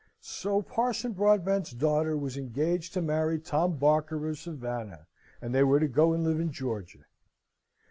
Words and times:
So 0.23 0.63
Parson 0.63 1.11
Broadbent's 1.13 1.73
daughter 1.73 2.17
was 2.17 2.35
engaged 2.35 2.95
to 2.95 3.03
marry 3.03 3.37
Tom 3.37 3.77
Barker 3.77 4.27
of 4.29 4.39
Savannah, 4.39 5.05
and 5.43 5.53
they 5.53 5.61
were 5.63 5.79
to 5.79 5.87
go 5.87 6.13
and 6.13 6.23
live 6.23 6.39
in 6.39 6.51
Georgia! 6.51 7.05